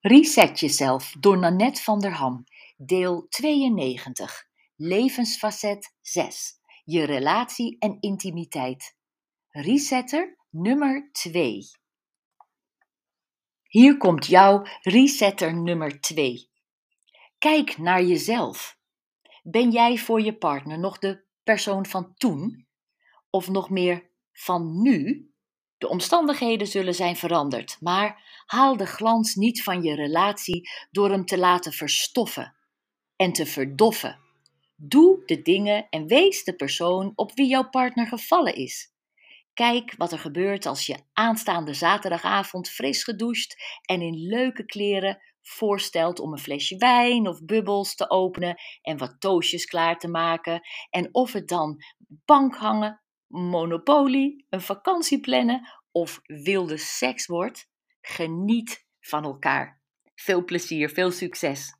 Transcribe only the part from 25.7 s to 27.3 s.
De omstandigheden zullen zijn